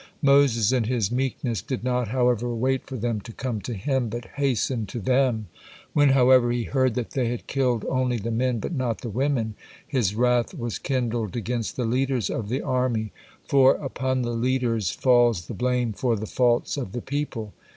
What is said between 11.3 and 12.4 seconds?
against the leaders